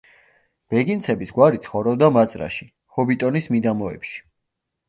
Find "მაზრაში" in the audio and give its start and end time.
2.17-2.67